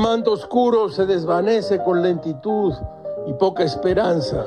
[0.00, 2.72] manto oscuro se desvanece con lentitud
[3.26, 4.44] y poca esperanza.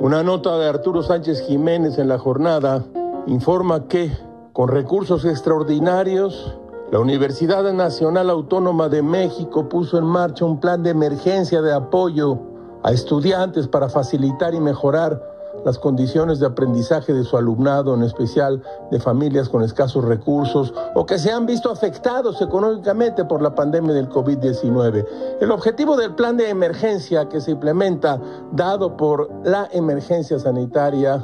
[0.00, 2.84] Una nota de Arturo Sánchez Jiménez en la jornada
[3.26, 4.10] informa que,
[4.52, 6.56] con recursos extraordinarios,
[6.90, 12.38] la Universidad Nacional Autónoma de México puso en marcha un plan de emergencia de apoyo
[12.82, 15.22] a estudiantes para facilitar y mejorar
[15.64, 21.06] las condiciones de aprendizaje de su alumnado, en especial de familias con escasos recursos o
[21.06, 25.06] que se han visto afectados económicamente por la pandemia del COVID-19.
[25.40, 28.20] El objetivo del plan de emergencia que se implementa,
[28.52, 31.22] dado por la emergencia sanitaria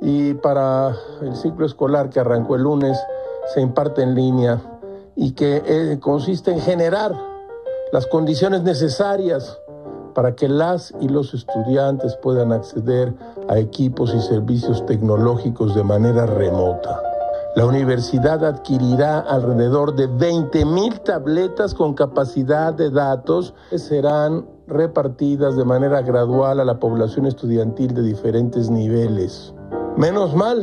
[0.00, 2.98] y para el ciclo escolar que arrancó el lunes,
[3.54, 4.60] se imparte en línea
[5.16, 7.14] y que eh, consiste en generar
[7.92, 9.58] las condiciones necesarias
[10.20, 13.14] para que las y los estudiantes puedan acceder
[13.48, 17.00] a equipos y servicios tecnológicos de manera remota.
[17.56, 25.64] La universidad adquirirá alrededor de 20.000 tabletas con capacidad de datos que serán repartidas de
[25.64, 29.54] manera gradual a la población estudiantil de diferentes niveles.
[29.96, 30.62] Menos mal,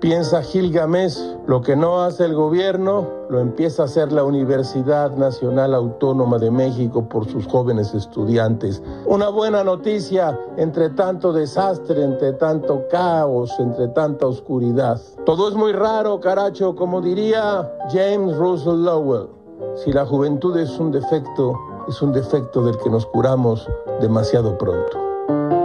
[0.00, 5.74] Piensa Gilgamesh, lo que no hace el gobierno, lo empieza a hacer la Universidad Nacional
[5.74, 8.82] Autónoma de México por sus jóvenes estudiantes.
[9.06, 15.00] Una buena noticia entre tanto desastre, entre tanto caos, entre tanta oscuridad.
[15.24, 19.28] Todo es muy raro, caracho, como diría James Russell Lowell.
[19.76, 23.66] Si la juventud es un defecto, es un defecto del que nos curamos
[24.02, 25.55] demasiado pronto.